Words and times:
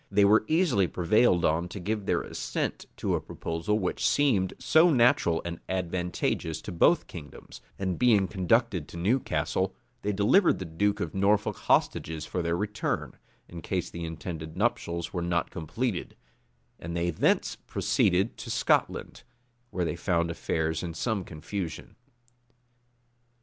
They 0.09 0.25
were 0.25 0.45
easily 0.47 0.87
prevailed 0.87 1.45
on 1.45 1.67
to 1.69 1.79
give 1.79 2.07
their 2.07 2.23
assent 2.23 2.87
to 2.97 3.13
a 3.13 3.21
proposal 3.21 3.77
which 3.77 4.03
seemed 4.09 4.55
so 4.57 4.89
natural 4.89 5.43
and 5.45 5.57
so 5.57 5.61
advantageous 5.69 6.59
to 6.63 6.71
both 6.71 7.05
kingdoms; 7.05 7.61
and 7.77 7.99
being 7.99 8.27
conducted 8.27 8.87
to 8.87 8.97
Newcastle, 8.97 9.75
they 10.01 10.11
delivered 10.11 10.57
to 10.57 10.65
the 10.65 10.71
duke 10.71 11.01
of 11.01 11.13
Norfolk 11.13 11.55
hostages 11.57 12.25
for 12.25 12.41
their 12.41 12.57
return, 12.57 13.13
in 13.47 13.61
case 13.61 13.91
the 13.91 14.03
intended 14.03 14.57
nuptials 14.57 15.13
were 15.13 15.21
not 15.21 15.51
completed; 15.51 16.15
and 16.79 16.97
they 16.97 17.11
thence 17.11 17.55
proceeded 17.67 18.37
to 18.37 18.49
Scotland, 18.49 19.21
where 19.69 19.85
they 19.85 19.95
found 19.95 20.31
affairs 20.31 20.81
in 20.81 20.95
some 20.95 21.23
confusion. 21.23 21.95